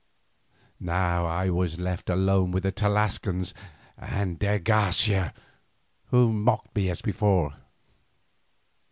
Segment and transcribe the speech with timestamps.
[0.79, 3.53] Now I was left alone with the Tlascalans
[3.95, 5.31] and de Garcia,
[6.07, 7.53] who mocked me as before.